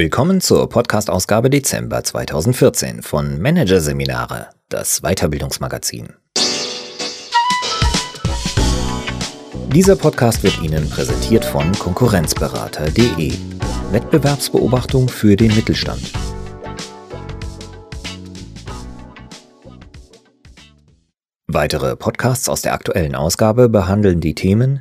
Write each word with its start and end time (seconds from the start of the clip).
Willkommen 0.00 0.40
zur 0.40 0.66
Podcast-Ausgabe 0.66 1.50
Dezember 1.50 2.02
2014 2.02 3.02
von 3.02 3.38
Managerseminare, 3.38 4.48
das 4.70 5.02
Weiterbildungsmagazin. 5.02 6.14
Dieser 9.74 9.96
Podcast 9.96 10.42
wird 10.42 10.62
Ihnen 10.62 10.88
präsentiert 10.88 11.44
von 11.44 11.70
Konkurrenzberater.de. 11.72 13.34
Wettbewerbsbeobachtung 13.90 15.10
für 15.10 15.36
den 15.36 15.54
Mittelstand. 15.54 16.10
Weitere 21.46 21.94
Podcasts 21.94 22.48
aus 22.48 22.62
der 22.62 22.72
aktuellen 22.72 23.14
Ausgabe 23.14 23.68
behandeln 23.68 24.22
die 24.22 24.34
Themen 24.34 24.80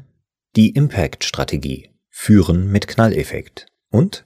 die 0.56 0.70
Impact-Strategie, 0.70 1.90
Führen 2.08 2.72
mit 2.72 2.88
Knalleffekt 2.88 3.66
und 3.90 4.24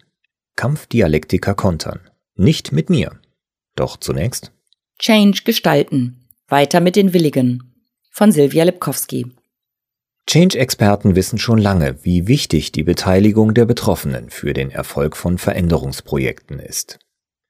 Kampfdialektiker 0.56 1.56
kontern. 1.56 2.00
Nicht 2.36 2.72
mit 2.72 2.90
mir. 2.90 3.20
Doch 3.76 3.98
zunächst 3.98 4.52
Change 5.00 5.42
gestalten. 5.44 6.28
Weiter 6.48 6.80
mit 6.80 6.96
den 6.96 7.14
Willigen. 7.14 7.74
Von 8.12 8.32
Silvia 8.32 8.64
Lipkowski. 8.64 9.26
Change-Experten 10.28 11.16
wissen 11.16 11.38
schon 11.38 11.58
lange, 11.58 12.04
wie 12.04 12.28
wichtig 12.28 12.72
die 12.72 12.84
Beteiligung 12.84 13.54
der 13.54 13.66
Betroffenen 13.66 14.30
für 14.30 14.54
den 14.54 14.72
Erfolg 14.72 15.18
von 15.18 15.38
Veränderungsprojekten 15.38 16.60
ist. 16.60 17.00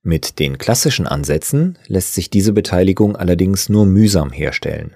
Mit 0.02 0.40
den 0.40 0.58
klassischen 0.58 1.06
Ansätzen 1.06 1.78
lässt 1.88 2.14
sich 2.14 2.30
diese 2.30 2.52
Beteiligung 2.52 3.16
allerdings 3.16 3.70
nur 3.70 3.86
mühsam 3.86 4.32
herstellen. 4.32 4.96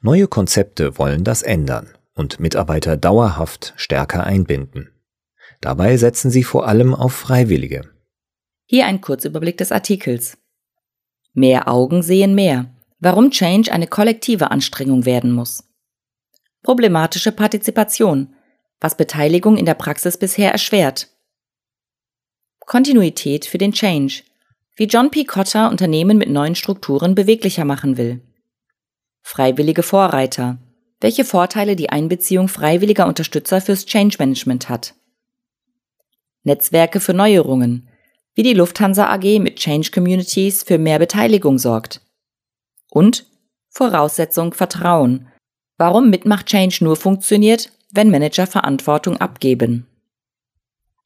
Neue 0.00 0.28
Konzepte 0.28 0.98
wollen 0.98 1.24
das 1.24 1.42
ändern 1.42 1.88
und 2.14 2.40
Mitarbeiter 2.40 2.96
dauerhaft 2.96 3.74
stärker 3.76 4.24
einbinden. 4.24 4.90
Dabei 5.60 5.96
setzen 5.96 6.30
sie 6.30 6.44
vor 6.44 6.66
allem 6.68 6.94
auf 6.94 7.12
Freiwillige. 7.12 7.90
Hier 8.66 8.86
ein 8.86 9.00
Kurzüberblick 9.00 9.58
des 9.58 9.72
Artikels. 9.72 10.38
Mehr 11.32 11.68
Augen 11.68 12.02
sehen 12.02 12.34
mehr. 12.34 12.74
Warum 12.98 13.30
Change 13.30 13.70
eine 13.70 13.86
kollektive 13.86 14.50
Anstrengung 14.50 15.04
werden 15.04 15.32
muss. 15.32 15.64
Problematische 16.62 17.30
Partizipation. 17.30 18.34
Was 18.80 18.96
Beteiligung 18.96 19.56
in 19.56 19.66
der 19.66 19.74
Praxis 19.74 20.18
bisher 20.18 20.50
erschwert. 20.50 21.08
Kontinuität 22.60 23.46
für 23.46 23.58
den 23.58 23.72
Change. 23.72 24.22
Wie 24.74 24.84
John 24.86 25.10
P. 25.10 25.24
Cotter 25.24 25.70
Unternehmen 25.70 26.18
mit 26.18 26.28
neuen 26.28 26.54
Strukturen 26.54 27.14
beweglicher 27.14 27.64
machen 27.64 27.96
will. 27.96 28.20
Freiwillige 29.22 29.82
Vorreiter. 29.82 30.58
Welche 31.00 31.24
Vorteile 31.24 31.76
die 31.76 31.90
Einbeziehung 31.90 32.48
freiwilliger 32.48 33.06
Unterstützer 33.06 33.60
fürs 33.60 33.86
Change 33.86 34.16
Management 34.18 34.68
hat. 34.68 34.94
Netzwerke 36.46 37.00
für 37.00 37.12
Neuerungen, 37.12 37.88
wie 38.34 38.42
die 38.42 38.54
Lufthansa 38.54 39.12
AG 39.12 39.40
mit 39.40 39.56
Change 39.56 39.90
Communities 39.92 40.62
für 40.62 40.78
mehr 40.78 40.98
Beteiligung 40.98 41.58
sorgt. 41.58 42.00
Und 42.90 43.26
Voraussetzung 43.70 44.54
Vertrauen. 44.54 45.28
Warum 45.76 46.08
Mitmacht 46.08 46.46
Change 46.46 46.78
nur 46.82 46.96
funktioniert, 46.96 47.70
wenn 47.92 48.10
Manager 48.10 48.46
Verantwortung 48.46 49.18
abgeben. 49.18 49.86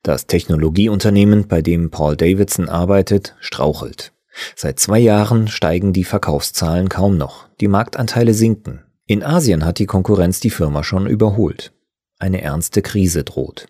Das 0.02 0.26
Technologieunternehmen, 0.26 1.48
bei 1.48 1.62
dem 1.62 1.90
Paul 1.90 2.16
Davidson 2.16 2.68
arbeitet, 2.68 3.34
strauchelt. 3.40 4.12
Seit 4.56 4.78
zwei 4.78 4.98
Jahren 4.98 5.48
steigen 5.48 5.92
die 5.92 6.04
Verkaufszahlen 6.04 6.88
kaum 6.88 7.16
noch, 7.18 7.48
die 7.60 7.68
Marktanteile 7.68 8.32
sinken. 8.32 8.84
In 9.06 9.22
Asien 9.24 9.64
hat 9.64 9.78
die 9.78 9.86
Konkurrenz 9.86 10.40
die 10.40 10.50
Firma 10.50 10.84
schon 10.84 11.06
überholt. 11.06 11.72
Eine 12.18 12.40
ernste 12.40 12.80
Krise 12.82 13.24
droht. 13.24 13.66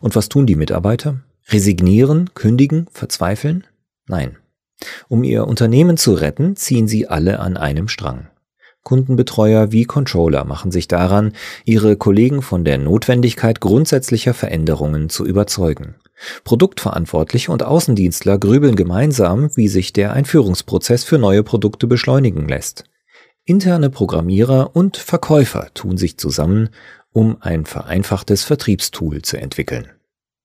Und 0.00 0.16
was 0.16 0.28
tun 0.28 0.46
die 0.46 0.56
Mitarbeiter? 0.56 1.20
Resignieren, 1.48 2.30
kündigen, 2.34 2.86
verzweifeln? 2.92 3.66
Nein. 4.06 4.36
Um 5.08 5.24
ihr 5.24 5.46
Unternehmen 5.46 5.96
zu 5.96 6.14
retten, 6.14 6.56
ziehen 6.56 6.88
sie 6.88 7.08
alle 7.08 7.40
an 7.40 7.56
einem 7.56 7.88
Strang. 7.88 8.28
Kundenbetreuer 8.82 9.72
wie 9.72 9.84
Controller 9.84 10.44
machen 10.44 10.70
sich 10.70 10.88
daran, 10.88 11.32
ihre 11.64 11.96
Kollegen 11.96 12.40
von 12.40 12.64
der 12.64 12.78
Notwendigkeit 12.78 13.60
grundsätzlicher 13.60 14.32
Veränderungen 14.32 15.10
zu 15.10 15.26
überzeugen. 15.26 15.96
Produktverantwortliche 16.44 17.52
und 17.52 17.62
Außendienstler 17.62 18.38
grübeln 18.38 18.76
gemeinsam, 18.76 19.50
wie 19.54 19.68
sich 19.68 19.92
der 19.92 20.12
Einführungsprozess 20.12 21.04
für 21.04 21.18
neue 21.18 21.42
Produkte 21.42 21.86
beschleunigen 21.86 22.48
lässt. 22.48 22.84
Interne 23.44 23.90
Programmierer 23.90 24.74
und 24.74 24.96
Verkäufer 24.96 25.68
tun 25.74 25.96
sich 25.96 26.18
zusammen, 26.18 26.70
um 27.12 27.38
ein 27.40 27.66
vereinfachtes 27.66 28.44
Vertriebstool 28.44 29.22
zu 29.22 29.36
entwickeln. 29.36 29.90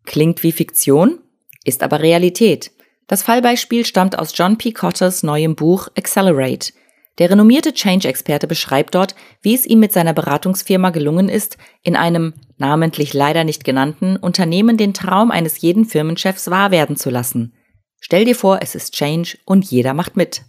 Klingt 0.06 0.44
wie 0.44 0.52
Fiktion, 0.52 1.20
ist 1.64 1.84
aber 1.84 2.00
Realität. 2.00 2.72
Das 3.08 3.24
Fallbeispiel 3.24 3.86
stammt 3.86 4.18
aus 4.18 4.34
John 4.36 4.58
P. 4.58 4.72
Cotters 4.72 5.24
neuem 5.24 5.56
Buch 5.56 5.90
Accelerate. 5.96 6.74
Der 7.18 7.30
renommierte 7.30 7.74
Change-Experte 7.74 8.48
beschreibt 8.48 8.96
dort, 8.96 9.16
wie 9.42 9.56
es 9.56 9.66
ihm 9.66 9.80
mit 9.80 9.94
seiner 9.94 10.14
Beratungsfirma 10.14 10.90
gelungen 10.90 11.30
ist, 11.30 11.58
in 11.81 11.96
einem, 11.96 12.34
namentlich 12.58 13.14
leider 13.14 13.44
nicht 13.44 13.64
genannten, 13.64 14.18
Unternehmen 14.18 14.78
den 14.78 14.94
Traum 14.94 15.31
eines 15.31 15.62
jeden 15.62 15.86
Firmenchefs 15.86 16.50
wahr 16.50 16.72
werden 16.72 16.98
zu 16.98 17.09
lassen. 17.09 17.54
Stell 18.00 18.25
dir 18.25 18.36
vor, 18.36 18.59
es 18.62 18.75
ist 18.75 18.94
Change 18.94 19.38
und 19.46 19.66
jeder 19.66 19.94
macht 19.94 20.18
mit. 20.18 20.44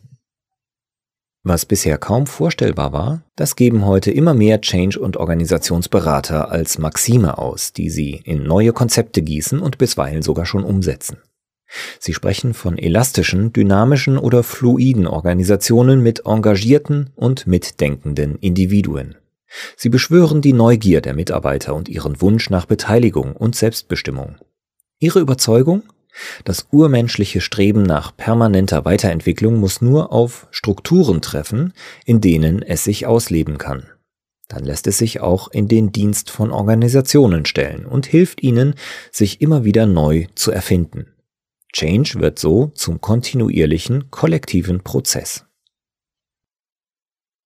Was 1.49 1.65
bisher 1.65 1.97
kaum 1.97 2.27
vorstellbar 2.27 2.93
war, 2.93 3.23
das 3.37 3.55
geben 3.55 3.87
heute 3.87 4.11
immer 4.11 4.35
mehr 4.35 4.61
Change- 4.61 4.99
und 4.99 5.17
Organisationsberater 5.17 6.51
als 6.51 6.81
Maxime 6.81 7.39
aus, 7.39 7.73
die 7.73 7.89
sie 7.89 8.21
in 8.25 8.43
neue 8.43 8.73
Konzepte 8.73 9.23
gießen 9.23 9.61
und 9.61 9.79
bisweilen 9.79 10.23
sogar 10.23 10.45
schon 10.45 10.65
umsetzen. 10.65 11.19
Sie 12.01 12.15
sprechen 12.15 12.53
von 12.53 12.77
elastischen, 12.77 13.53
dynamischen 13.53 14.19
oder 14.19 14.43
fluiden 14.43 15.07
Organisationen 15.07 16.03
mit 16.03 16.27
engagierten 16.27 17.11
und 17.15 17.47
mitdenkenden 17.47 18.35
Individuen. 18.41 19.15
Sie 19.77 19.89
beschwören 19.89 20.41
die 20.41 20.53
Neugier 20.53 21.01
der 21.01 21.15
Mitarbeiter 21.15 21.77
und 21.77 21.89
ihren 21.89 22.21
Wunsch 22.21 22.51
nach 22.51 22.67
Beteiligung 22.67 23.37
und 23.37 23.55
Selbstbestimmung. 23.55 24.35
Ihre 24.99 25.21
Überzeugung? 25.21 25.85
Das 26.45 26.69
urmenschliche 26.71 27.41
Streben 27.41 27.83
nach 27.83 28.17
permanenter 28.17 28.85
Weiterentwicklung 28.85 29.57
muss 29.57 29.81
nur 29.81 30.13
auf 30.13 30.47
Strukturen 30.51 31.21
treffen, 31.21 31.73
in 32.05 32.21
denen 32.21 32.63
es 32.63 32.85
sich 32.85 33.07
ausleben 33.07 33.59
kann. 33.59 33.87
Dann 34.49 34.65
lässt 34.65 34.87
es 34.87 34.99
sich 34.99 35.21
auch 35.21 35.49
in 35.49 35.67
den 35.69 35.93
Dienst 35.93 36.31
von 36.31 36.53
Organisationen 36.53 37.47
stellen 37.47 37.85
und 37.85 38.07
hilft 38.07 38.43
ihnen, 38.43 38.75
sich 39.11 39.41
immer 39.41 39.65
wieder 39.65 39.87
neu 39.87 40.27
zu 40.35 40.53
erfinden. 40.53 41.07
Change 41.73 42.21
wird 42.21 42.39
so 42.39 42.69
zum 42.69 43.01
kontinuierlichen 43.01 44.11
kollektiven 44.11 44.83
Prozess. 44.83 45.45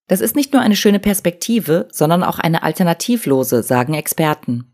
Das 0.06 0.20
ist 0.20 0.36
nicht 0.36 0.52
nur 0.52 0.60
eine 0.60 0.76
schöne 0.76 0.98
Perspektive, 0.98 1.88
sondern 1.92 2.22
auch 2.22 2.38
eine 2.38 2.62
alternativlose, 2.62 3.62
sagen 3.62 3.94
Experten. 3.94 4.70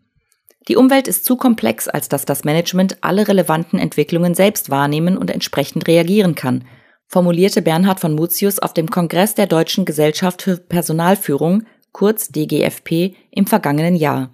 Die 0.68 0.76
Umwelt 0.76 1.06
ist 1.06 1.24
zu 1.24 1.36
komplex, 1.36 1.86
als 1.86 2.08
dass 2.08 2.24
das 2.24 2.44
Management 2.44 2.98
alle 3.02 3.28
relevanten 3.28 3.78
Entwicklungen 3.78 4.34
selbst 4.34 4.68
wahrnehmen 4.68 5.16
und 5.16 5.30
entsprechend 5.30 5.86
reagieren 5.86 6.34
kann, 6.34 6.64
formulierte 7.06 7.62
Bernhard 7.62 8.00
von 8.00 8.14
Mutius 8.14 8.58
auf 8.58 8.74
dem 8.74 8.90
Kongress 8.90 9.34
der 9.34 9.46
Deutschen 9.46 9.84
Gesellschaft 9.84 10.42
für 10.42 10.56
Personalführung, 10.56 11.64
kurz 11.92 12.28
DGFP, 12.28 13.14
im 13.30 13.46
vergangenen 13.46 13.94
Jahr. 13.94 14.30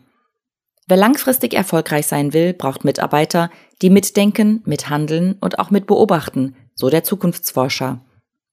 Wer 0.88 0.96
langfristig 0.96 1.54
erfolgreich 1.54 2.06
sein 2.06 2.32
will, 2.32 2.54
braucht 2.54 2.84
Mitarbeiter, 2.84 3.50
die 3.82 3.90
mitdenken, 3.90 4.62
mithandeln 4.64 5.36
und 5.40 5.58
auch 5.58 5.70
mit 5.70 5.86
beobachten, 5.86 6.56
so 6.74 6.88
der 6.88 7.04
Zukunftsforscher. 7.04 8.00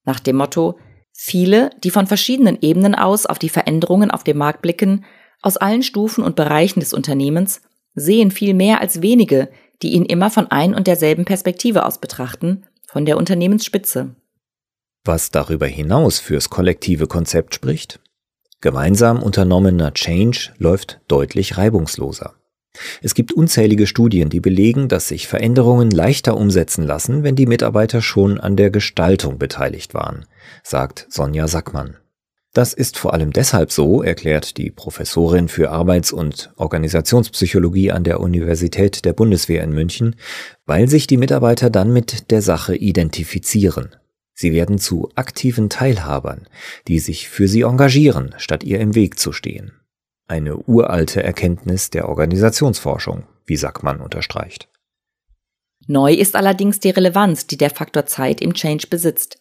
Nach 0.04 0.20
dem 0.20 0.36
Motto, 0.36 0.78
viele, 1.12 1.70
die 1.82 1.90
von 1.90 2.06
verschiedenen 2.06 2.58
Ebenen 2.60 2.94
aus 2.94 3.26
auf 3.26 3.38
die 3.38 3.48
Veränderungen 3.48 4.10
auf 4.10 4.22
dem 4.22 4.36
Markt 4.36 4.62
blicken, 4.62 5.04
aus 5.42 5.56
allen 5.56 5.82
Stufen 5.82 6.22
und 6.22 6.36
Bereichen 6.36 6.80
des 6.80 6.92
Unternehmens 6.92 7.62
sehen 7.94 8.30
viel 8.30 8.54
mehr 8.54 8.80
als 8.80 9.02
wenige, 9.02 9.48
die 9.82 9.92
ihn 9.92 10.04
immer 10.04 10.30
von 10.30 10.50
ein 10.50 10.74
und 10.74 10.86
derselben 10.86 11.24
Perspektive 11.24 11.86
aus 11.86 11.98
betrachten, 11.98 12.64
von 12.86 13.04
der 13.04 13.16
Unternehmensspitze. 13.16 14.14
Was 15.04 15.30
darüber 15.30 15.66
hinaus 15.66 16.18
fürs 16.18 16.50
kollektive 16.50 17.06
Konzept 17.06 17.54
spricht? 17.54 18.00
Gemeinsam 18.60 19.22
unternommener 19.22 19.94
Change 19.94 20.52
läuft 20.58 21.00
deutlich 21.08 21.56
reibungsloser. 21.56 22.34
Es 23.02 23.14
gibt 23.14 23.32
unzählige 23.32 23.86
Studien, 23.86 24.28
die 24.28 24.40
belegen, 24.40 24.88
dass 24.88 25.08
sich 25.08 25.26
Veränderungen 25.26 25.90
leichter 25.90 26.36
umsetzen 26.36 26.84
lassen, 26.84 27.22
wenn 27.22 27.34
die 27.34 27.46
Mitarbeiter 27.46 28.02
schon 28.02 28.38
an 28.38 28.56
der 28.56 28.70
Gestaltung 28.70 29.38
beteiligt 29.38 29.94
waren, 29.94 30.26
sagt 30.62 31.06
Sonja 31.08 31.48
Sackmann. 31.48 31.96
Das 32.52 32.72
ist 32.72 32.98
vor 32.98 33.14
allem 33.14 33.32
deshalb 33.32 33.70
so, 33.70 34.02
erklärt 34.02 34.56
die 34.56 34.70
Professorin 34.70 35.48
für 35.48 35.70
Arbeits- 35.70 36.12
und 36.12 36.52
Organisationspsychologie 36.56 37.92
an 37.92 38.02
der 38.02 38.18
Universität 38.18 39.04
der 39.04 39.12
Bundeswehr 39.12 39.62
in 39.62 39.70
München, 39.70 40.16
weil 40.66 40.88
sich 40.88 41.06
die 41.06 41.16
Mitarbeiter 41.16 41.70
dann 41.70 41.92
mit 41.92 42.30
der 42.32 42.42
Sache 42.42 42.74
identifizieren. 42.74 43.94
Sie 44.34 44.52
werden 44.52 44.78
zu 44.78 45.10
aktiven 45.14 45.68
Teilhabern, 45.68 46.48
die 46.88 46.98
sich 46.98 47.28
für 47.28 47.46
sie 47.46 47.60
engagieren, 47.60 48.34
statt 48.38 48.64
ihr 48.64 48.80
im 48.80 48.94
Weg 48.94 49.18
zu 49.18 49.32
stehen. 49.32 49.72
Eine 50.26 50.56
uralte 50.56 51.22
Erkenntnis 51.22 51.90
der 51.90 52.08
Organisationsforschung, 52.08 53.24
wie 53.46 53.56
Sackmann 53.56 54.00
unterstreicht. 54.00 54.68
Neu 55.86 56.14
ist 56.14 56.36
allerdings 56.36 56.80
die 56.80 56.90
Relevanz, 56.90 57.46
die 57.46 57.56
der 57.56 57.70
Faktor 57.70 58.06
Zeit 58.06 58.40
im 58.40 58.54
Change 58.54 58.86
besitzt. 58.88 59.38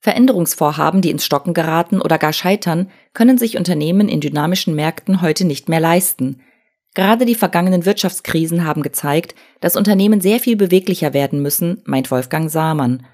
Veränderungsvorhaben, 0.00 1.02
die 1.02 1.10
ins 1.10 1.24
Stocken 1.24 1.54
geraten 1.54 2.00
oder 2.00 2.18
gar 2.18 2.32
scheitern, 2.32 2.90
können 3.12 3.38
sich 3.38 3.58
Unternehmen 3.58 4.08
in 4.08 4.20
dynamischen 4.20 4.74
Märkten 4.74 5.20
heute 5.20 5.44
nicht 5.44 5.68
mehr 5.68 5.80
leisten. 5.80 6.40
Gerade 6.94 7.24
die 7.24 7.34
vergangenen 7.34 7.84
Wirtschaftskrisen 7.84 8.64
haben 8.64 8.82
gezeigt, 8.82 9.34
dass 9.60 9.76
Unternehmen 9.76 10.20
sehr 10.20 10.40
viel 10.40 10.56
beweglicher 10.56 11.12
werden 11.12 11.42
müssen, 11.42 11.82
meint 11.84 12.10
Wolfgang 12.10 12.50
Sahmann. 12.50 13.06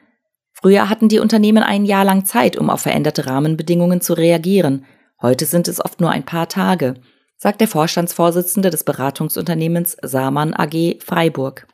Früher 0.53 0.89
hatten 0.89 1.09
die 1.09 1.19
Unternehmen 1.19 1.63
ein 1.63 1.85
Jahr 1.85 2.05
lang 2.05 2.25
Zeit, 2.25 2.57
um 2.57 2.71
auf 2.71 2.81
veränderte 2.81 3.27
Rahmenbedingungen 3.27 4.01
zu 4.01 4.15
reagieren. 4.15 4.87
Heute 5.21 5.45
sind 5.45 5.69
es 5.69 5.85
oft 5.85 6.01
nur 6.01 6.11
ein 6.11 6.25
paar 6.25 6.49
Tage, 6.49 6.95
sagt 7.37 7.61
der 7.61 7.69
Vorstandsvorsitzende 7.69 8.71
des 8.71 8.85
Beratungsunternehmens 8.85 9.97
Samann 10.03 10.55
AG 10.55 11.01
Freiburg. 11.05 11.67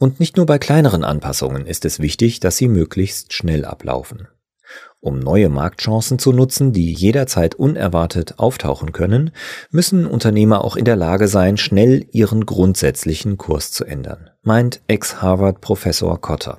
Und 0.00 0.18
nicht 0.18 0.38
nur 0.38 0.46
bei 0.46 0.58
kleineren 0.58 1.04
Anpassungen 1.04 1.66
ist 1.66 1.84
es 1.84 2.00
wichtig, 2.00 2.40
dass 2.40 2.56
sie 2.56 2.68
möglichst 2.68 3.34
schnell 3.34 3.66
ablaufen. 3.66 4.28
Um 4.98 5.18
neue 5.18 5.50
Marktchancen 5.50 6.18
zu 6.18 6.32
nutzen, 6.32 6.72
die 6.72 6.90
jederzeit 6.90 7.54
unerwartet 7.54 8.38
auftauchen 8.38 8.92
können, 8.92 9.30
müssen 9.70 10.06
Unternehmer 10.06 10.64
auch 10.64 10.76
in 10.76 10.86
der 10.86 10.96
Lage 10.96 11.28
sein, 11.28 11.58
schnell 11.58 12.06
ihren 12.12 12.46
grundsätzlichen 12.46 13.36
Kurs 13.36 13.72
zu 13.72 13.84
ändern, 13.84 14.30
meint 14.42 14.80
Ex-Harvard-Professor 14.88 16.18
Cotter. 16.18 16.58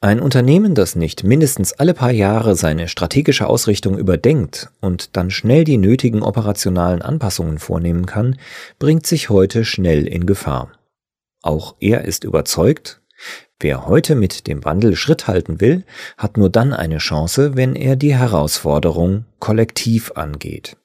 Ein 0.00 0.18
Unternehmen, 0.18 0.74
das 0.74 0.96
nicht 0.96 1.22
mindestens 1.22 1.72
alle 1.74 1.94
paar 1.94 2.10
Jahre 2.10 2.56
seine 2.56 2.88
strategische 2.88 3.46
Ausrichtung 3.46 3.96
überdenkt 3.96 4.70
und 4.80 5.16
dann 5.16 5.30
schnell 5.30 5.62
die 5.62 5.78
nötigen 5.78 6.22
operationalen 6.22 7.00
Anpassungen 7.00 7.60
vornehmen 7.60 8.06
kann, 8.06 8.40
bringt 8.80 9.06
sich 9.06 9.30
heute 9.30 9.64
schnell 9.64 10.08
in 10.08 10.26
Gefahr. 10.26 10.72
Auch 11.42 11.74
er 11.80 12.04
ist 12.04 12.24
überzeugt, 12.24 13.00
wer 13.58 13.86
heute 13.86 14.14
mit 14.14 14.46
dem 14.46 14.64
Wandel 14.64 14.96
Schritt 14.96 15.26
halten 15.26 15.60
will, 15.60 15.84
hat 16.18 16.36
nur 16.36 16.50
dann 16.50 16.72
eine 16.72 16.98
Chance, 16.98 17.56
wenn 17.56 17.74
er 17.74 17.96
die 17.96 18.14
Herausforderung 18.14 19.24
kollektiv 19.38 20.12
angeht. 20.14 20.76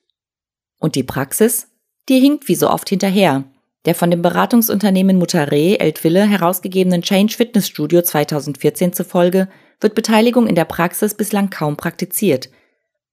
Und 0.79 0.95
die 0.95 1.03
Praxis? 1.03 1.67
Die 2.09 2.19
hinkt 2.19 2.47
wie 2.47 2.55
so 2.55 2.69
oft 2.69 2.89
hinterher. 2.89 3.43
Der 3.85 3.95
von 3.95 4.09
dem 4.11 4.21
Beratungsunternehmen 4.21 5.17
Mutare 5.17 5.79
Eltville 5.79 6.27
herausgegebenen 6.27 7.01
Change 7.01 7.35
Fitness 7.35 7.67
Studio 7.67 8.01
2014 8.01 8.93
zufolge 8.93 9.47
wird 9.79 9.95
Beteiligung 9.95 10.47
in 10.47 10.55
der 10.55 10.65
Praxis 10.65 11.13
bislang 11.13 11.49
kaum 11.49 11.77
praktiziert. 11.77 12.49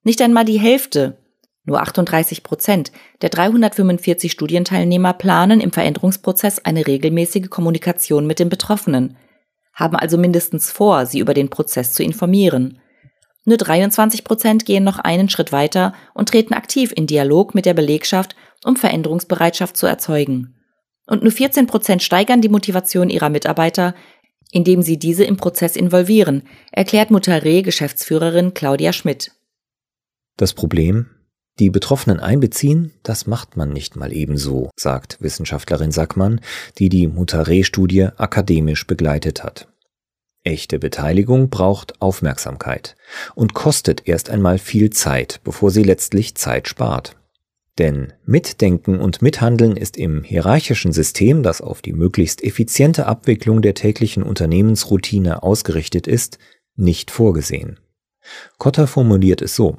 Nicht 0.02 0.20
einmal 0.22 0.44
die 0.44 0.58
Hälfte, 0.58 1.18
nur 1.64 1.80
38 1.80 2.42
Prozent 2.42 2.92
der 3.20 3.30
345 3.30 4.32
Studienteilnehmer 4.32 5.12
planen 5.12 5.60
im 5.60 5.72
Veränderungsprozess 5.72 6.64
eine 6.64 6.86
regelmäßige 6.86 7.48
Kommunikation 7.48 8.26
mit 8.26 8.38
den 8.38 8.48
Betroffenen, 8.48 9.16
haben 9.72 9.96
also 9.96 10.18
mindestens 10.18 10.70
vor, 10.70 11.06
sie 11.06 11.20
über 11.20 11.34
den 11.34 11.50
Prozess 11.50 11.92
zu 11.92 12.02
informieren. 12.02 12.80
Nur 13.44 13.56
23 13.56 14.24
Prozent 14.24 14.66
gehen 14.66 14.84
noch 14.84 14.98
einen 14.98 15.28
Schritt 15.28 15.52
weiter 15.52 15.94
und 16.14 16.28
treten 16.28 16.54
aktiv 16.54 16.92
in 16.94 17.06
Dialog 17.06 17.54
mit 17.54 17.66
der 17.66 17.74
Belegschaft, 17.74 18.36
um 18.64 18.76
Veränderungsbereitschaft 18.76 19.76
zu 19.76 19.86
erzeugen. 19.86 20.54
Und 21.06 21.22
nur 21.22 21.32
14 21.32 21.66
Prozent 21.66 22.02
steigern 22.02 22.40
die 22.40 22.48
Motivation 22.48 23.10
ihrer 23.10 23.28
Mitarbeiter, 23.28 23.94
indem 24.52 24.82
sie 24.82 24.98
diese 24.98 25.24
im 25.24 25.36
Prozess 25.36 25.74
involvieren, 25.74 26.42
erklärt 26.70 27.10
Mutare 27.10 27.62
Geschäftsführerin 27.62 28.54
Claudia 28.54 28.92
Schmidt. 28.92 29.32
Das 30.36 30.52
Problem? 30.52 31.06
Die 31.58 31.70
Betroffenen 31.70 32.18
einbeziehen, 32.18 32.92
das 33.02 33.26
macht 33.26 33.56
man 33.56 33.72
nicht 33.72 33.94
mal 33.94 34.12
ebenso, 34.12 34.70
sagt 34.74 35.18
Wissenschaftlerin 35.20 35.92
Sackmann, 35.92 36.40
die 36.78 36.88
die 36.88 37.08
Mutare-Studie 37.08 38.08
akademisch 38.16 38.86
begleitet 38.86 39.44
hat. 39.44 39.68
Echte 40.44 40.78
Beteiligung 40.78 41.50
braucht 41.50 42.00
Aufmerksamkeit 42.00 42.96
und 43.34 43.54
kostet 43.54 44.08
erst 44.08 44.28
einmal 44.28 44.58
viel 44.58 44.90
Zeit, 44.90 45.40
bevor 45.44 45.70
sie 45.70 45.84
letztlich 45.84 46.34
Zeit 46.34 46.68
spart. 46.68 47.16
Denn 47.78 48.12
Mitdenken 48.24 48.98
und 48.98 49.22
Mithandeln 49.22 49.76
ist 49.76 49.96
im 49.96 50.24
hierarchischen 50.24 50.92
System, 50.92 51.42
das 51.42 51.60
auf 51.60 51.80
die 51.80 51.92
möglichst 51.92 52.42
effiziente 52.42 53.06
Abwicklung 53.06 53.62
der 53.62 53.74
täglichen 53.74 54.22
Unternehmensroutine 54.22 55.42
ausgerichtet 55.42 56.06
ist, 56.06 56.38
nicht 56.76 57.10
vorgesehen. 57.10 57.78
Kotter 58.58 58.86
formuliert 58.86 59.42
es 59.42 59.54
so. 59.54 59.78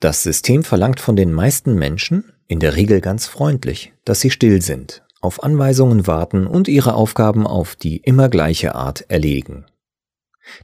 Das 0.00 0.22
System 0.22 0.62
verlangt 0.62 1.00
von 1.00 1.16
den 1.16 1.32
meisten 1.32 1.74
Menschen, 1.74 2.32
in 2.48 2.60
der 2.60 2.76
Regel 2.76 3.00
ganz 3.00 3.26
freundlich, 3.26 3.92
dass 4.04 4.20
sie 4.20 4.30
still 4.30 4.60
sind, 4.62 5.02
auf 5.20 5.42
Anweisungen 5.42 6.06
warten 6.06 6.46
und 6.46 6.68
ihre 6.68 6.94
Aufgaben 6.94 7.46
auf 7.46 7.76
die 7.76 7.98
immer 7.98 8.28
gleiche 8.28 8.74
Art 8.74 9.04
erledigen. 9.08 9.66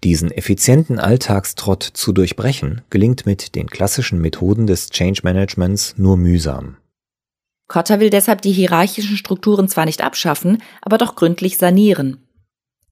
Diesen 0.02 0.30
effizienten 0.30 0.98
Alltagstrott 0.98 1.82
zu 1.82 2.12
durchbrechen, 2.12 2.82
gelingt 2.90 3.26
mit 3.26 3.54
den 3.54 3.68
klassischen 3.68 4.20
Methoden 4.20 4.66
des 4.66 4.90
Change 4.90 5.20
Managements 5.22 5.94
nur 5.96 6.16
mühsam. 6.16 6.76
Kotter 7.68 8.00
will 8.00 8.10
deshalb 8.10 8.42
die 8.42 8.52
hierarchischen 8.52 9.16
Strukturen 9.16 9.68
zwar 9.68 9.84
nicht 9.84 10.02
abschaffen, 10.02 10.62
aber 10.82 10.98
doch 10.98 11.14
gründlich 11.14 11.58
sanieren. 11.58 12.26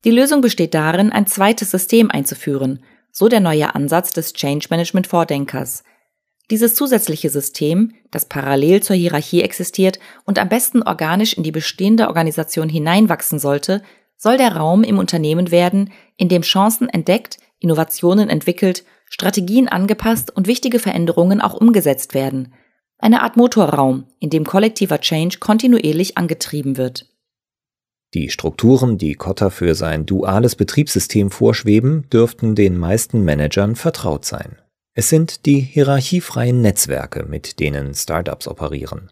Die 0.05 0.11
Lösung 0.11 0.43
besteht 0.43 0.75
darin, 0.75 1.11
ein 1.11 1.27
zweites 1.27 1.71
System 1.71 2.11
einzuführen, 2.11 2.83
so 3.11 3.29
der 3.29 3.41
neue 3.41 3.75
Ansatz 3.75 4.13
des 4.13 4.35
Change 4.35 4.69
Management 4.71 5.07
Vordenkers. 5.07 5.83
Dieses 6.51 6.77
zusätzliche 6.77 7.29
System, 7.29 7.93
das 8.11 8.27
parallel 8.27 8.83
zur 8.83 8.95
Hierarchie 8.95 9.43
existiert 9.43 9.99
und 10.25 10.39
am 10.39 10.49
besten 10.49 10.83
organisch 10.83 11.33
in 11.33 11.43
die 11.43 11.51
bestehende 11.51 12.07
Organisation 12.07 12.69
hineinwachsen 12.69 13.39
sollte, 13.39 13.83
soll 14.17 14.37
der 14.37 14.55
Raum 14.57 14.85
im 14.85 14.99
Unternehmen 14.99 15.51
werden, 15.51 15.91
in 16.17 16.29
dem 16.29 16.43
Chancen 16.43 16.89
entdeckt, 16.89 17.39
Innovationen 17.59 18.29
entwickelt, 18.29 18.85
Strategien 19.09 19.69
angepasst 19.69 20.35
und 20.35 20.47
wichtige 20.47 20.79
Veränderungen 20.79 21.41
auch 21.41 21.55
umgesetzt 21.55 22.15
werden. 22.15 22.55
Eine 22.99 23.23
Art 23.23 23.37
Motorraum, 23.37 24.05
in 24.21 24.31
dem 24.31 24.45
kollektiver 24.45 25.01
Change 25.01 25.39
kontinuierlich 25.39 26.17
angetrieben 26.17 26.77
wird. 26.77 27.07
Die 28.15 28.31
Strukturen, 28.31 28.99
die 28.99 29.15
Kotter 29.15 29.51
für 29.51 29.75
sein 29.75 30.07
duales 30.07 30.55
Betriebssystem 30.55 31.31
vorschweben, 31.31 32.09
dürften 32.11 32.55
den 32.55 32.79
meisten 32.79 33.25
Managern 33.25 33.75
vertraut 33.77 34.25
sein. 34.25 34.57
Es 34.99 35.11
sind 35.11 35.45
die 35.45 35.61
hierarchiefreien 35.61 36.63
Netzwerke, 36.63 37.27
mit 37.29 37.61
denen 37.61 37.95
Startups 37.95 38.49
operieren 38.49 39.11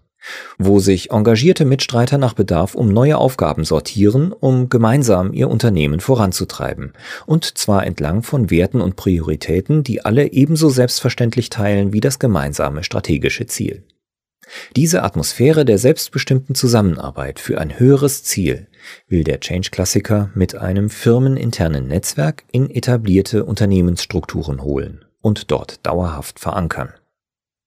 wo 0.59 0.79
sich 0.79 1.11
engagierte 1.11 1.65
Mitstreiter 1.65 2.19
nach 2.19 2.33
Bedarf 2.33 2.75
um 2.75 2.89
neue 2.89 3.19
Aufgaben 3.19 3.65
sortieren, 3.65 4.33
um 4.33 4.69
gemeinsam 4.69 5.35
ihr 5.35 5.51
Unternehmen 5.51 6.01
voranzutreiben, 6.01 6.95
und 7.27 7.59
zwar 7.59 7.87
entlang 7.87 8.23
von 8.23 8.51
Werten 8.51 8.81
und 8.81 8.97
Prioritäten, 8.97 9.83
die 9.83 10.05
alle 10.05 10.33
ebenso 10.33 10.71
selbstverständlich 10.71 11.51
teilen 11.51 11.93
wie 11.93 12.01
das 12.01 12.19
gemeinsame 12.19 12.85
strategische 12.85 13.47
Ziel. 13.47 13.85
Diese 14.77 15.03
Atmosphäre 15.03 15.65
der 15.65 15.79
selbstbestimmten 15.79 16.55
Zusammenarbeit 16.55 17.41
für 17.41 17.59
ein 17.59 17.79
höheres 17.79 18.25
Ziel 18.25 18.69
will 19.09 19.25
der 19.25 19.41
Change-Klassiker 19.41 20.31
mit 20.35 20.55
einem 20.55 20.91
firmeninternen 20.91 21.89
Netzwerk 21.89 22.45
in 22.53 22.71
etablierte 22.71 23.45
Unternehmensstrukturen 23.45 24.63
holen 24.63 25.04
und 25.25 25.51
dort 25.51 25.85
dauerhaft 25.87 26.39
verankern. 26.39 26.93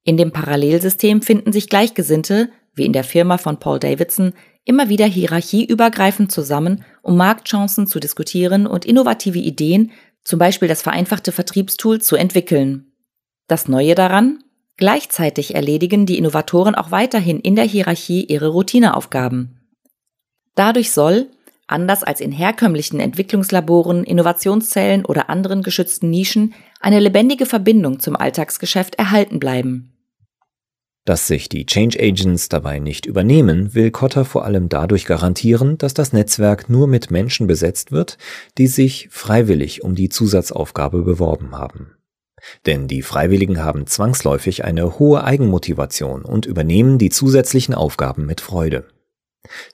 In 0.03 0.15
dem 0.15 0.31
Parallelsystem 0.31 1.23
finden 1.23 1.51
sich 1.51 1.69
Gleichgesinnte, 1.69 2.49
wie 2.75 2.85
in 2.85 2.93
der 2.93 3.03
Firma 3.03 3.39
von 3.39 3.57
Paul 3.59 3.79
Davidson, 3.79 4.33
immer 4.63 4.89
wieder 4.89 5.07
hierarchieübergreifend 5.07 6.31
zusammen, 6.31 6.85
um 7.01 7.17
Marktchancen 7.17 7.87
zu 7.87 7.99
diskutieren 7.99 8.67
und 8.67 8.85
innovative 8.85 9.39
Ideen, 9.39 9.91
zum 10.23 10.37
Beispiel 10.37 10.67
das 10.67 10.83
vereinfachte 10.83 11.31
Vertriebstool, 11.31 11.99
zu 11.99 12.15
entwickeln. 12.15 12.91
Das 13.47 13.67
Neue 13.67 13.95
daran? 13.95 14.43
Gleichzeitig 14.75 15.55
erledigen 15.55 16.05
die 16.05 16.19
Innovatoren 16.19 16.75
auch 16.75 16.91
weiterhin 16.91 17.39
in 17.39 17.55
der 17.55 17.65
Hierarchie 17.65 18.23
ihre 18.25 18.49
Routineaufgaben. 18.49 19.59
Dadurch 20.53 20.91
soll, 20.91 21.31
anders 21.67 22.03
als 22.03 22.21
in 22.21 22.31
herkömmlichen 22.31 22.99
Entwicklungslaboren, 22.99 24.03
Innovationszellen 24.03 25.05
oder 25.05 25.29
anderen 25.29 25.61
geschützten 25.61 26.09
Nischen, 26.09 26.53
eine 26.79 26.99
lebendige 26.99 27.45
Verbindung 27.45 27.99
zum 27.99 28.15
Alltagsgeschäft 28.15 28.95
erhalten 28.95 29.39
bleiben. 29.39 29.93
Dass 31.07 31.25
sich 31.25 31.47
die 31.47 31.65
Change 31.65 31.97
Agents 32.01 32.49
dabei 32.49 32.79
nicht 32.79 33.05
übernehmen, 33.05 33.73
will 33.73 33.91
Kotter 33.91 34.25
vor 34.25 34.43
allem 34.43 34.67
dadurch 34.67 35.05
garantieren, 35.05 35.77
dass 35.77 35.93
das 35.93 36.11
Netzwerk 36.11 36.69
nur 36.69 36.85
mit 36.87 37.11
Menschen 37.11 37.47
besetzt 37.47 37.93
wird, 37.93 38.17
die 38.57 38.67
sich 38.67 39.07
freiwillig 39.09 39.83
um 39.83 39.95
die 39.95 40.09
Zusatzaufgabe 40.09 41.03
beworben 41.03 41.51
haben. 41.51 41.91
Denn 42.65 42.89
die 42.89 43.03
Freiwilligen 43.03 43.63
haben 43.63 43.87
zwangsläufig 43.87 44.65
eine 44.65 44.99
hohe 44.99 45.23
Eigenmotivation 45.23 46.23
und 46.23 46.45
übernehmen 46.45 46.97
die 46.97 47.09
zusätzlichen 47.09 47.73
Aufgaben 47.73 48.25
mit 48.25 48.41
Freude. 48.41 48.85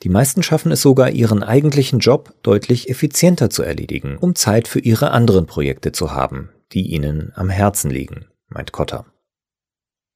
Die 0.03 0.09
meisten 0.09 0.43
schaffen 0.43 0.71
es 0.71 0.81
sogar, 0.81 1.09
ihren 1.09 1.43
eigentlichen 1.43 1.99
Job 1.99 2.33
deutlich 2.43 2.89
effizienter 2.89 3.49
zu 3.49 3.63
erledigen, 3.63 4.17
um 4.17 4.35
Zeit 4.35 4.67
für 4.67 4.79
ihre 4.79 5.11
anderen 5.11 5.45
Projekte 5.45 5.91
zu 5.91 6.11
haben, 6.11 6.49
die 6.71 6.91
ihnen 6.91 7.31
am 7.35 7.49
Herzen 7.49 7.89
liegen, 7.89 8.25
meint 8.47 8.71
Kotter. 8.71 9.05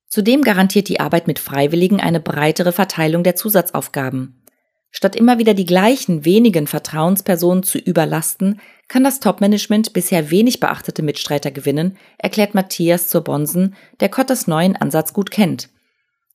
Zudem 0.07 0.41
garantiert 0.41 0.87
die 0.87 0.99
Arbeit 0.99 1.27
mit 1.27 1.39
Freiwilligen 1.39 1.99
eine 1.99 2.19
breitere 2.19 2.71
Verteilung 2.71 3.23
der 3.23 3.35
Zusatzaufgaben. 3.35 4.41
Statt 4.89 5.15
immer 5.15 5.37
wieder 5.37 5.53
die 5.53 5.65
gleichen 5.65 6.23
wenigen 6.23 6.65
Vertrauenspersonen 6.65 7.63
zu 7.63 7.77
überlasten, 7.77 8.61
kann 8.87 9.03
das 9.03 9.19
Top-Management 9.19 9.91
bisher 9.91 10.31
wenig 10.31 10.59
beachtete 10.59 11.03
Mitstreiter 11.03 11.51
gewinnen, 11.51 11.97
erklärt 12.17 12.55
Matthias 12.55 13.09
zur 13.09 13.21
Bonsen, 13.21 13.75
der 13.99 14.09
Kotters 14.09 14.47
neuen 14.47 14.77
Ansatz 14.77 15.11
gut 15.11 15.29
kennt. 15.29 15.69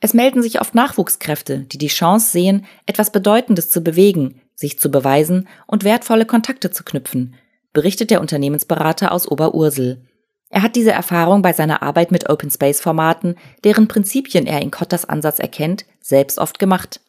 Es 0.04 0.14
melden 0.14 0.42
sich 0.42 0.60
oft 0.60 0.74
Nachwuchskräfte, 0.74 1.60
die 1.60 1.78
die 1.78 1.86
Chance 1.86 2.32
sehen, 2.32 2.66
etwas 2.86 3.12
Bedeutendes 3.12 3.70
zu 3.70 3.82
bewegen, 3.82 4.40
sich 4.56 4.80
zu 4.80 4.90
beweisen 4.90 5.46
und 5.68 5.84
wertvolle 5.84 6.26
Kontakte 6.26 6.72
zu 6.72 6.82
knüpfen, 6.82 7.36
berichtet 7.72 8.10
der 8.10 8.20
Unternehmensberater 8.20 9.12
aus 9.12 9.28
Oberursel. 9.30 10.04
Er 10.50 10.62
hat 10.62 10.74
diese 10.74 10.90
Erfahrung 10.90 11.40
bei 11.40 11.52
seiner 11.52 11.84
Arbeit 11.84 12.10
mit 12.10 12.28
Open 12.28 12.50
Space 12.50 12.80
Formaten, 12.80 13.36
deren 13.62 13.86
Prinzipien 13.86 14.44
er 14.48 14.60
in 14.60 14.72
Kotters 14.72 15.04
Ansatz 15.04 15.38
erkennt, 15.38 15.86
selbst 16.00 16.40
oft 16.40 16.58
gemacht. 16.58 17.00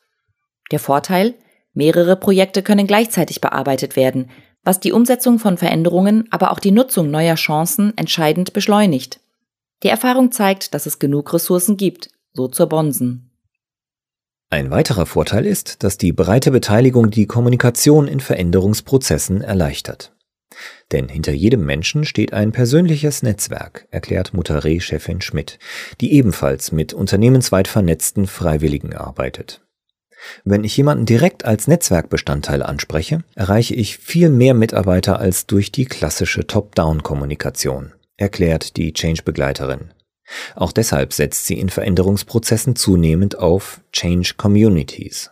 Der 0.71 0.79
Vorteil? 0.79 1.33
Mehrere 1.73 2.15
Projekte 2.15 2.61
können 2.61 2.85
gleichzeitig 2.85 3.41
bearbeitet 3.41 3.95
werden, 3.95 4.29
was 4.63 4.79
die 4.79 4.91
Umsetzung 4.91 5.39
von 5.39 5.57
Veränderungen, 5.57 6.27
aber 6.29 6.51
auch 6.51 6.59
die 6.59 6.71
Nutzung 6.71 7.09
neuer 7.09 7.35
Chancen 7.35 7.97
entscheidend 7.97 8.53
beschleunigt. 8.53 9.19
Die 9.81 9.89
Erfahrung 9.89 10.31
zeigt, 10.31 10.75
dass 10.75 10.85
es 10.85 10.99
genug 10.99 11.33
Ressourcen 11.33 11.75
gibt, 11.75 12.11
so 12.33 12.47
zur 12.47 12.67
Bonsen. 12.67 13.29
Ein 14.49 14.69
weiterer 14.71 15.05
Vorteil 15.05 15.45
ist, 15.45 15.83
dass 15.83 15.97
die 15.97 16.11
breite 16.11 16.51
Beteiligung 16.51 17.09
die 17.09 17.25
Kommunikation 17.25 18.07
in 18.07 18.19
Veränderungsprozessen 18.19 19.41
erleichtert. 19.41 20.15
Denn 20.91 21.09
hinter 21.09 21.31
jedem 21.31 21.65
Menschen 21.65 22.05
steht 22.05 22.33
ein 22.33 22.51
persönliches 22.51 23.23
Netzwerk, 23.23 23.87
erklärt 23.89 24.33
Mutare-Chefin 24.33 25.21
Schmidt, 25.21 25.57
die 26.01 26.13
ebenfalls 26.13 26.71
mit 26.71 26.93
unternehmensweit 26.93 27.67
vernetzten 27.67 28.27
Freiwilligen 28.27 28.93
arbeitet. 28.93 29.61
Wenn 30.43 30.63
ich 30.63 30.77
jemanden 30.77 31.05
direkt 31.05 31.45
als 31.45 31.67
Netzwerkbestandteil 31.67 32.61
anspreche, 32.61 33.23
erreiche 33.35 33.73
ich 33.73 33.97
viel 33.97 34.29
mehr 34.29 34.53
Mitarbeiter 34.53 35.19
als 35.19 35.47
durch 35.47 35.71
die 35.71 35.85
klassische 35.85 36.45
Top-Down-Kommunikation, 36.45 37.93
erklärt 38.17 38.77
die 38.77 38.93
Change-Begleiterin. 38.93 39.93
Auch 40.55 40.71
deshalb 40.71 41.13
setzt 41.13 41.45
sie 41.45 41.59
in 41.59 41.69
Veränderungsprozessen 41.69 42.75
zunehmend 42.75 43.37
auf 43.37 43.81
Change 43.91 44.33
Communities. 44.37 45.31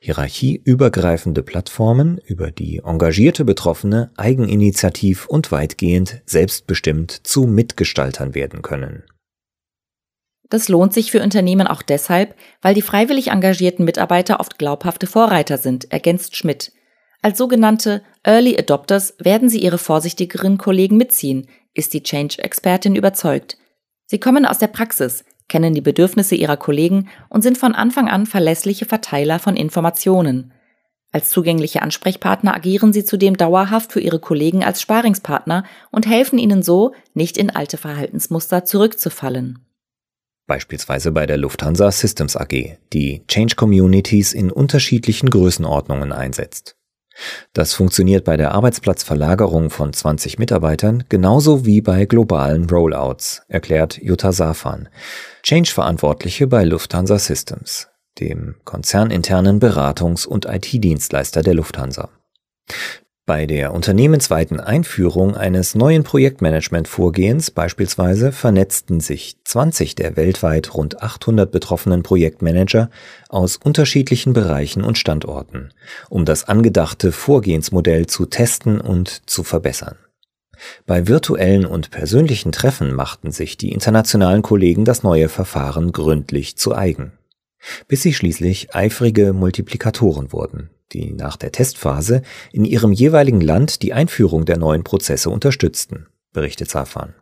Hierarchieübergreifende 0.00 1.42
Plattformen, 1.42 2.18
über 2.18 2.50
die 2.50 2.82
engagierte 2.84 3.44
Betroffene 3.44 4.12
eigeninitiativ 4.16 5.26
und 5.26 5.52
weitgehend 5.52 6.22
selbstbestimmt 6.24 7.26
zu 7.26 7.46
Mitgestaltern 7.46 8.34
werden 8.34 8.62
können. 8.62 9.04
Das 10.48 10.68
lohnt 10.68 10.92
sich 10.92 11.10
für 11.10 11.22
Unternehmen 11.22 11.66
auch 11.66 11.82
deshalb, 11.82 12.34
weil 12.60 12.74
die 12.74 12.82
freiwillig 12.82 13.28
engagierten 13.28 13.84
Mitarbeiter 13.84 14.38
oft 14.38 14.58
glaubhafte 14.58 15.06
Vorreiter 15.06 15.56
sind, 15.56 15.90
ergänzt 15.90 16.36
Schmidt. 16.36 16.72
Als 17.22 17.38
sogenannte 17.38 18.02
Early 18.22 18.58
Adopters 18.58 19.14
werden 19.18 19.48
sie 19.48 19.62
ihre 19.62 19.78
vorsichtigeren 19.78 20.58
Kollegen 20.58 20.96
mitziehen, 20.96 21.48
ist 21.72 21.94
die 21.94 22.02
Change-Expertin 22.02 22.96
überzeugt. 22.96 23.56
Sie 24.12 24.20
kommen 24.20 24.44
aus 24.44 24.58
der 24.58 24.66
Praxis, 24.66 25.24
kennen 25.48 25.72
die 25.72 25.80
Bedürfnisse 25.80 26.34
ihrer 26.34 26.58
Kollegen 26.58 27.08
und 27.30 27.40
sind 27.40 27.56
von 27.56 27.74
Anfang 27.74 28.08
an 28.08 28.26
verlässliche 28.26 28.84
Verteiler 28.84 29.38
von 29.38 29.56
Informationen. 29.56 30.52
Als 31.12 31.30
zugängliche 31.30 31.80
Ansprechpartner 31.80 32.54
agieren 32.54 32.92
sie 32.92 33.06
zudem 33.06 33.38
dauerhaft 33.38 33.90
für 33.90 34.00
ihre 34.00 34.20
Kollegen 34.20 34.64
als 34.64 34.82
Sparingspartner 34.82 35.64
und 35.90 36.06
helfen 36.06 36.38
ihnen 36.38 36.62
so, 36.62 36.92
nicht 37.14 37.38
in 37.38 37.48
alte 37.48 37.78
Verhaltensmuster 37.78 38.66
zurückzufallen 38.66 39.64
beispielsweise 40.46 41.12
bei 41.12 41.24
der 41.24 41.38
Lufthansa 41.38 41.90
Systems 41.90 42.36
AG, 42.36 42.76
die 42.92 43.22
Change 43.26 43.54
Communities 43.56 44.34
in 44.34 44.50
unterschiedlichen 44.50 45.30
Größenordnungen 45.30 46.12
einsetzt. 46.12 46.76
Das 47.52 47.74
funktioniert 47.74 48.24
bei 48.24 48.36
der 48.36 48.52
Arbeitsplatzverlagerung 48.52 49.70
von 49.70 49.92
20 49.92 50.38
Mitarbeitern 50.38 51.04
genauso 51.08 51.66
wie 51.66 51.80
bei 51.80 52.06
globalen 52.06 52.68
Rollouts, 52.68 53.42
erklärt 53.48 53.98
Jutta 54.02 54.32
Safan, 54.32 54.88
Change-Verantwortliche 55.42 56.46
bei 56.46 56.64
Lufthansa 56.64 57.18
Systems, 57.18 57.88
dem 58.20 58.56
konzerninternen 58.64 59.60
Beratungs- 59.60 60.26
und 60.26 60.46
IT-Dienstleister 60.46 61.42
der 61.42 61.54
Lufthansa. 61.54 62.08
Bei 63.32 63.46
der 63.46 63.72
unternehmensweiten 63.72 64.60
Einführung 64.60 65.34
eines 65.38 65.74
neuen 65.74 66.04
Projektmanagement-Vorgehens 66.04 67.50
beispielsweise 67.50 68.30
vernetzten 68.30 69.00
sich 69.00 69.36
20 69.42 69.94
der 69.94 70.16
weltweit 70.16 70.74
rund 70.74 71.02
800 71.02 71.50
betroffenen 71.50 72.02
Projektmanager 72.02 72.90
aus 73.30 73.56
unterschiedlichen 73.56 74.34
Bereichen 74.34 74.84
und 74.84 74.98
Standorten, 74.98 75.70
um 76.10 76.26
das 76.26 76.46
angedachte 76.46 77.10
Vorgehensmodell 77.10 78.06
zu 78.06 78.26
testen 78.26 78.82
und 78.82 79.22
zu 79.24 79.44
verbessern. 79.44 79.96
Bei 80.84 81.08
virtuellen 81.08 81.64
und 81.64 81.90
persönlichen 81.90 82.52
Treffen 82.52 82.92
machten 82.92 83.30
sich 83.30 83.56
die 83.56 83.72
internationalen 83.72 84.42
Kollegen 84.42 84.84
das 84.84 85.04
neue 85.04 85.30
Verfahren 85.30 85.92
gründlich 85.92 86.58
zu 86.58 86.74
eigen, 86.74 87.12
bis 87.88 88.02
sie 88.02 88.12
schließlich 88.12 88.74
eifrige 88.74 89.32
Multiplikatoren 89.32 90.32
wurden 90.34 90.68
die 90.92 91.12
nach 91.12 91.36
der 91.36 91.52
Testphase 91.52 92.22
in 92.52 92.64
ihrem 92.64 92.92
jeweiligen 92.92 93.40
Land 93.40 93.82
die 93.82 93.92
Einführung 93.92 94.44
der 94.44 94.58
neuen 94.58 94.84
Prozesse 94.84 95.30
unterstützten, 95.30 96.06
berichtet 96.32 96.70
Safan. 96.70 97.14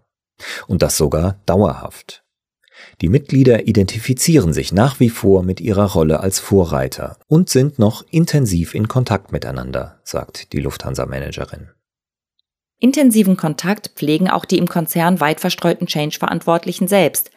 Und 0.66 0.82
das 0.82 0.96
sogar 0.96 1.40
dauerhaft. 1.46 2.24
Die 3.00 3.08
Mitglieder 3.08 3.66
identifizieren 3.66 4.52
sich 4.52 4.72
nach 4.72 5.00
wie 5.00 5.10
vor 5.10 5.42
mit 5.42 5.60
ihrer 5.60 5.92
Rolle 5.92 6.20
als 6.20 6.38
Vorreiter 6.38 7.18
und 7.26 7.48
sind 7.48 7.78
noch 7.78 8.04
intensiv 8.10 8.74
in 8.74 8.88
Kontakt 8.88 9.32
miteinander, 9.32 10.00
sagt 10.04 10.52
die 10.52 10.60
Lufthansa-Managerin. 10.60 11.68
Intensiven 12.78 13.36
Kontakt 13.36 13.92
pflegen 13.94 14.30
auch 14.30 14.46
die 14.46 14.56
im 14.56 14.66
Konzern 14.66 15.20
weit 15.20 15.40
verstreuten 15.40 15.86
Change-Verantwortlichen 15.86 16.88
selbst. 16.88 17.30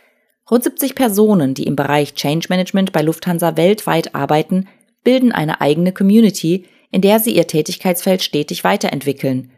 Rund 0.49 0.63
70 0.63 0.95
Personen, 0.95 1.53
die 1.53 1.65
im 1.65 1.75
Bereich 1.75 2.15
Change 2.15 2.47
Management 2.49 2.93
bei 2.93 3.01
Lufthansa 3.01 3.57
weltweit 3.57 4.15
arbeiten, 4.15 4.67
bilden 5.03 5.31
eine 5.31 5.61
eigene 5.61 5.91
Community, 5.91 6.65
in 6.91 7.01
der 7.01 7.19
sie 7.19 7.35
ihr 7.35 7.47
Tätigkeitsfeld 7.47 8.21
stetig 8.21 8.63
weiterentwickeln. 8.63 9.51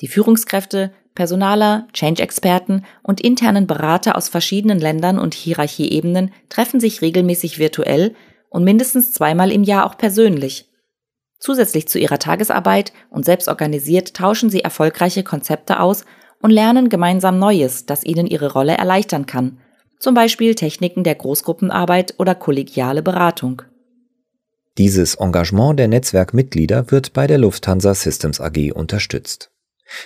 Die 0.00 0.08
Führungskräfte, 0.08 0.92
Personaler, 1.14 1.86
Change-Experten 1.92 2.84
und 3.02 3.20
internen 3.20 3.66
Berater 3.66 4.16
aus 4.16 4.28
verschiedenen 4.28 4.80
Ländern 4.80 5.18
und 5.18 5.34
Hierarchieebenen 5.34 6.32
treffen 6.48 6.80
sich 6.80 7.02
regelmäßig 7.02 7.58
virtuell 7.58 8.14
und 8.48 8.64
mindestens 8.64 9.12
zweimal 9.12 9.52
im 9.52 9.62
Jahr 9.62 9.86
auch 9.86 9.96
persönlich. 9.96 10.68
Zusätzlich 11.38 11.88
zu 11.88 11.98
ihrer 11.98 12.18
Tagesarbeit 12.18 12.92
und 13.10 13.24
selbst 13.24 13.48
organisiert 13.48 14.14
tauschen 14.14 14.48
sie 14.48 14.60
erfolgreiche 14.60 15.22
Konzepte 15.22 15.80
aus 15.80 16.04
und 16.40 16.50
lernen 16.50 16.88
gemeinsam 16.88 17.38
Neues, 17.38 17.86
das 17.86 18.04
ihnen 18.04 18.26
ihre 18.26 18.52
Rolle 18.52 18.76
erleichtern 18.76 19.26
kann, 19.26 19.58
zum 19.98 20.14
Beispiel 20.14 20.54
Techniken 20.54 21.04
der 21.04 21.14
Großgruppenarbeit 21.14 22.14
oder 22.18 22.34
kollegiale 22.34 23.02
Beratung. 23.02 23.62
Dieses 24.78 25.16
Engagement 25.16 25.78
der 25.78 25.88
Netzwerkmitglieder 25.88 26.90
wird 26.90 27.12
bei 27.12 27.26
der 27.26 27.36
Lufthansa 27.36 27.94
Systems 27.94 28.40
AG 28.40 28.72
unterstützt. 28.72 29.50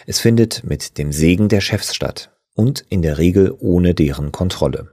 Es 0.06 0.18
findet 0.18 0.64
mit 0.64 0.98
dem 0.98 1.12
Segen 1.12 1.48
der 1.48 1.60
Chefs 1.60 1.94
statt 1.94 2.32
und 2.54 2.84
in 2.88 3.00
der 3.00 3.18
Regel 3.18 3.54
ohne 3.56 3.94
deren 3.94 4.32
Kontrolle. 4.32 4.90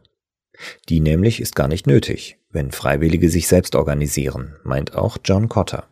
Die 0.89 1.00
nämlich 1.00 1.42
ist 1.42 1.56
gar 1.56 1.68
nicht 1.68 1.88
nötig, 1.88 2.38
wenn 2.51 2.72
Freiwillige 2.72 3.30
sich 3.30 3.48
selbst 3.48 3.75
organisieren, 3.75 4.56
meint 4.63 4.94
auch 4.94 5.18
John 5.25 5.50
Cotter. 5.50 5.88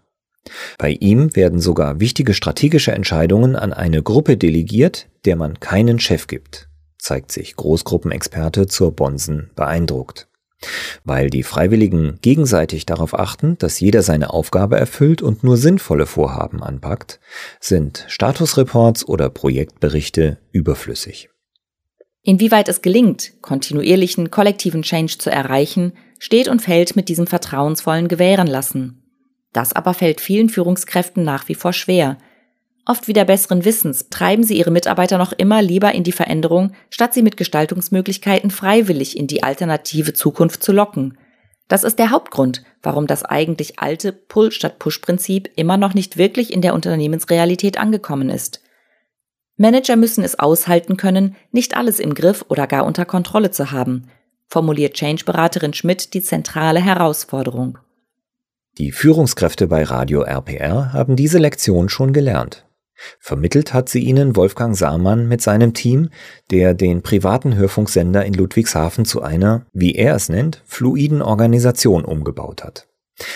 Bei 0.77 0.91
ihm 0.91 1.35
werden 1.35 1.59
sogar 1.59 1.99
wichtige 1.99 2.35
strategische 2.35 2.91
Entscheidungen 2.91 3.55
an 3.55 3.73
eine 3.73 4.03
Gruppe 4.03 4.37
delegiert, 4.37 5.07
der 5.25 5.35
man 5.35 5.59
keinen 5.59 5.99
Chef 5.99 6.27
gibt, 6.27 6.69
zeigt 6.99 7.31
sich 7.31 7.55
Großgruppenexperte 7.55 8.67
zur 8.67 8.95
Bonsen 8.95 9.49
beeindruckt 9.55 10.27
weil 11.03 11.29
die 11.29 11.43
Freiwilligen 11.43 12.19
gegenseitig 12.21 12.85
darauf 12.85 13.17
achten, 13.17 13.57
dass 13.57 13.79
jeder 13.79 14.03
seine 14.03 14.31
Aufgabe 14.31 14.77
erfüllt 14.77 15.21
und 15.21 15.43
nur 15.43 15.57
sinnvolle 15.57 16.05
Vorhaben 16.05 16.61
anpackt, 16.63 17.19
sind 17.59 18.05
Statusreports 18.07 19.07
oder 19.07 19.29
Projektberichte 19.29 20.37
überflüssig. 20.51 21.29
Inwieweit 22.23 22.69
es 22.69 22.81
gelingt, 22.81 23.33
kontinuierlichen 23.41 24.29
kollektiven 24.29 24.83
Change 24.83 25.17
zu 25.17 25.31
erreichen, 25.31 25.93
steht 26.19 26.47
und 26.47 26.61
fällt 26.61 26.95
mit 26.95 27.09
diesem 27.09 27.25
vertrauensvollen 27.25 28.07
Gewähren 28.07 28.47
lassen. 28.47 29.03
Das 29.53 29.73
aber 29.73 29.93
fällt 29.93 30.21
vielen 30.21 30.49
Führungskräften 30.49 31.23
nach 31.23 31.49
wie 31.49 31.55
vor 31.55 31.73
schwer, 31.73 32.17
Oft 32.85 33.07
wieder 33.07 33.25
besseren 33.25 33.63
Wissens 33.63 34.09
treiben 34.09 34.43
sie 34.43 34.57
ihre 34.57 34.71
Mitarbeiter 34.71 35.17
noch 35.17 35.33
immer 35.33 35.61
lieber 35.61 35.93
in 35.93 36.03
die 36.03 36.11
Veränderung, 36.11 36.73
statt 36.89 37.13
sie 37.13 37.21
mit 37.21 37.37
Gestaltungsmöglichkeiten 37.37 38.49
freiwillig 38.49 39.17
in 39.17 39.27
die 39.27 39.43
alternative 39.43 40.13
Zukunft 40.13 40.63
zu 40.63 40.71
locken. 40.71 41.17
Das 41.67 41.83
ist 41.83 41.99
der 41.99 42.09
Hauptgrund, 42.09 42.63
warum 42.81 43.07
das 43.07 43.23
eigentlich 43.23 43.79
alte 43.79 44.11
Pull 44.11 44.51
statt 44.51 44.79
Push-Prinzip 44.79 45.49
immer 45.55 45.77
noch 45.77 45.93
nicht 45.93 46.17
wirklich 46.17 46.51
in 46.51 46.61
der 46.61 46.73
Unternehmensrealität 46.73 47.77
angekommen 47.77 48.29
ist. 48.29 48.61
Manager 49.57 49.95
müssen 49.95 50.23
es 50.23 50.39
aushalten 50.39 50.97
können, 50.97 51.35
nicht 51.51 51.77
alles 51.77 51.99
im 51.99 52.15
Griff 52.15 52.43
oder 52.49 52.65
gar 52.65 52.85
unter 52.85 53.05
Kontrolle 53.05 53.51
zu 53.51 53.71
haben, 53.71 54.07
formuliert 54.47 54.95
Change-Beraterin 54.95 55.73
Schmidt 55.73 56.15
die 56.15 56.23
zentrale 56.23 56.81
Herausforderung. 56.81 57.77
Die 58.77 58.91
Führungskräfte 58.91 59.67
bei 59.67 59.83
Radio 59.83 60.23
RPR 60.23 60.93
haben 60.93 61.15
diese 61.15 61.37
Lektion 61.37 61.89
schon 61.89 62.11
gelernt. 62.11 62.65
Vermittelt 63.19 63.73
hat 63.73 63.89
sie 63.89 63.99
ihnen 64.03 64.35
Wolfgang 64.35 64.75
Samann 64.75 65.27
mit 65.27 65.41
seinem 65.41 65.73
Team, 65.73 66.09
der 66.49 66.73
den 66.73 67.01
privaten 67.01 67.55
Hörfunksender 67.55 68.25
in 68.25 68.33
Ludwigshafen 68.33 69.05
zu 69.05 69.21
einer, 69.21 69.65
wie 69.73 69.95
er 69.95 70.15
es 70.15 70.29
nennt, 70.29 70.61
fluiden 70.65 71.21
Organisation 71.21 72.05
umgebaut 72.05 72.63
hat. 72.63 72.87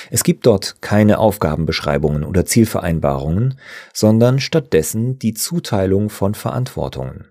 Es 0.10 0.24
gibt 0.24 0.46
dort 0.46 0.82
keine 0.82 1.20
Aufgabenbeschreibungen 1.20 2.24
oder 2.24 2.46
Zielvereinbarungen, 2.46 3.60
sondern 3.94 4.40
stattdessen 4.40 5.20
die 5.20 5.34
Zuteilung 5.34 6.10
von 6.10 6.34
Verantwortungen. 6.34 7.26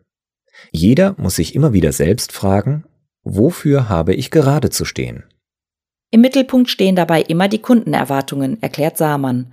Jeder 0.70 1.14
muss 1.18 1.36
sich 1.36 1.54
immer 1.54 1.72
wieder 1.72 1.92
selbst 1.92 2.32
fragen, 2.32 2.84
wofür 3.22 3.88
habe 3.88 4.14
ich 4.14 4.30
gerade 4.30 4.70
zu 4.70 4.84
stehen? 4.84 5.24
Im 6.10 6.20
Mittelpunkt 6.20 6.70
stehen 6.70 6.94
dabei 6.94 7.22
immer 7.22 7.48
die 7.48 7.58
Kundenerwartungen, 7.58 8.62
erklärt 8.62 8.96
Samann. 8.96 9.52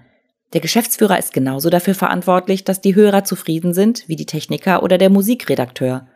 Der 0.53 0.62
Geschäftsführer 0.62 1.17
ist 1.17 1.34
genauso 1.34 1.70
dafür 1.70 1.96
verantwortlich, 1.96 2.63
dass 2.63 2.81
die 2.81 2.96
Hörer 2.96 3.24
zufrieden 3.24 3.74
sind 3.74 4.08
wie 4.08 4.15
die 4.15 4.25
Techniker 4.25 4.84
oder 4.84 4.98
der 4.98 5.10
Musikredakteur. 5.10 6.08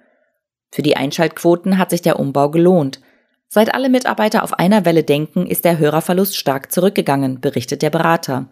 Für 0.72 0.82
die 0.82 0.98
Einschaltquoten 0.98 1.78
hat 1.78 1.90
sich 1.90 2.02
der 2.02 2.20
Umbau 2.20 2.50
gelohnt. 2.50 3.00
Seit 3.48 3.74
alle 3.74 3.90
Mitarbeiter 3.90 4.44
auf 4.44 4.54
einer 4.60 4.84
Welle 4.84 5.04
denken, 5.04 5.46
ist 5.48 5.64
der 5.64 5.78
Hörerverlust 5.78 6.36
stark 6.36 6.72
zurückgegangen, 6.72 7.40
berichtet 7.40 7.82
der 7.82 7.90
Berater. 7.90 8.50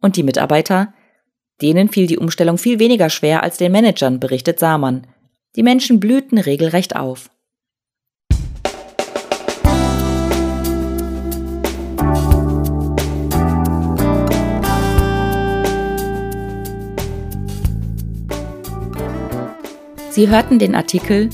Und 0.00 0.16
die 0.16 0.24
Mitarbeiter? 0.24 0.92
Denen 1.62 1.88
fiel 1.88 2.08
die 2.08 2.18
Umstellung 2.18 2.58
viel 2.58 2.80
weniger 2.80 3.10
schwer 3.10 3.44
als 3.44 3.58
den 3.58 3.70
Managern, 3.70 4.18
berichtet 4.18 4.58
Samann. 4.58 5.06
Die 5.54 5.62
Menschen 5.62 6.00
blühten 6.00 6.38
regelrecht 6.38 6.96
auf. 6.96 7.30
Sie 20.14 20.28
hörten 20.28 20.60
den 20.60 20.76
Artikel 20.76 21.28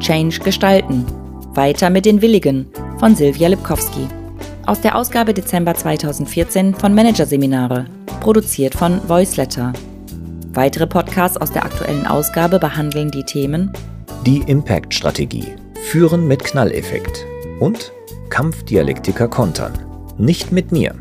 Change 0.00 0.38
gestalten. 0.38 1.04
Weiter 1.52 1.90
mit 1.90 2.06
den 2.06 2.22
Willigen 2.22 2.64
von 2.98 3.14
Silvia 3.14 3.48
Lipkowski. 3.48 4.08
Aus 4.64 4.80
der 4.80 4.96
Ausgabe 4.96 5.34
Dezember 5.34 5.74
2014 5.74 6.72
von 6.74 6.94
Managerseminare, 6.94 7.84
produziert 8.20 8.74
von 8.74 9.06
Voiceletter. 9.06 9.74
Weitere 10.54 10.86
Podcasts 10.86 11.36
aus 11.36 11.52
der 11.52 11.66
aktuellen 11.66 12.06
Ausgabe 12.06 12.58
behandeln 12.58 13.10
die 13.10 13.24
Themen 13.24 13.70
Die 14.24 14.38
Impact-Strategie, 14.46 15.56
Führen 15.82 16.26
mit 16.26 16.42
Knalleffekt 16.42 17.26
und 17.60 17.92
Kampfdialektiker 18.30 19.28
kontern. 19.28 19.74
Nicht 20.16 20.50
mit 20.50 20.72
mir. 20.72 20.94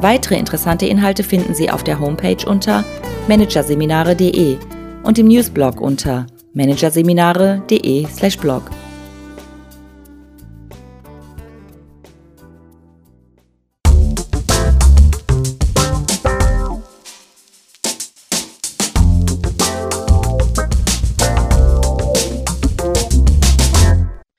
Weitere 0.00 0.36
interessante 0.36 0.86
Inhalte 0.86 1.24
finden 1.24 1.52
Sie 1.56 1.68
auf 1.68 1.82
der 1.82 1.98
Homepage 1.98 2.48
unter 2.48 2.84
managerseminare.de 3.26 4.56
und 5.02 5.18
im 5.18 5.26
Newsblog 5.26 5.80
unter 5.80 6.26
managerseminare.de/blog. 6.54 8.70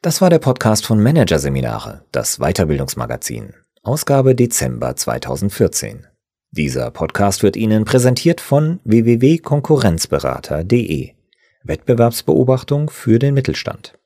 Das 0.05 0.21
war 0.21 0.29
der 0.29 0.39
Podcast 0.39 0.85
von 0.85 1.01
Managerseminare, 1.01 2.03
das 2.11 2.37
Weiterbildungsmagazin, 2.37 3.55
Ausgabe 3.81 4.35
Dezember 4.35 4.95
2014. 4.95 6.05
Dieser 6.51 6.91
Podcast 6.91 7.41
wird 7.41 7.57
Ihnen 7.57 7.85
präsentiert 7.85 8.39
von 8.39 8.79
www.konkurrenzberater.de 8.83 11.13
Wettbewerbsbeobachtung 11.65 12.89
für 12.89 13.19
den 13.19 13.33
Mittelstand. 13.33 13.97